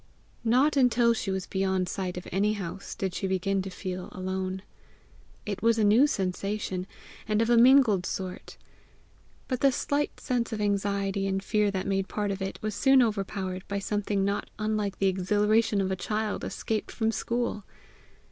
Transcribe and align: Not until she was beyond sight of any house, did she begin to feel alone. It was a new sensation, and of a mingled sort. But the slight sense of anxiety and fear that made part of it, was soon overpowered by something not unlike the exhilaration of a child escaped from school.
Not 0.43 0.75
until 0.75 1.13
she 1.13 1.29
was 1.29 1.45
beyond 1.45 1.87
sight 1.87 2.17
of 2.17 2.27
any 2.31 2.53
house, 2.53 2.95
did 2.95 3.13
she 3.13 3.27
begin 3.27 3.61
to 3.61 3.69
feel 3.69 4.09
alone. 4.13 4.63
It 5.45 5.61
was 5.61 5.77
a 5.77 5.83
new 5.83 6.07
sensation, 6.07 6.87
and 7.27 7.39
of 7.39 7.51
a 7.51 7.55
mingled 7.55 8.07
sort. 8.07 8.57
But 9.47 9.59
the 9.59 9.71
slight 9.71 10.19
sense 10.19 10.51
of 10.51 10.59
anxiety 10.59 11.27
and 11.27 11.43
fear 11.43 11.69
that 11.69 11.85
made 11.85 12.07
part 12.07 12.31
of 12.31 12.41
it, 12.41 12.57
was 12.63 12.73
soon 12.73 13.03
overpowered 13.03 13.63
by 13.67 13.77
something 13.77 14.25
not 14.25 14.49
unlike 14.57 14.97
the 14.97 15.05
exhilaration 15.05 15.79
of 15.81 15.91
a 15.91 15.95
child 15.95 16.43
escaped 16.43 16.89
from 16.89 17.11
school. 17.11 17.63